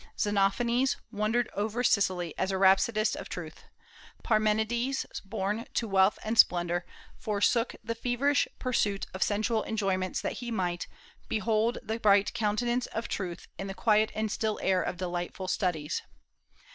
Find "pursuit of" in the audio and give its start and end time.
8.57-9.21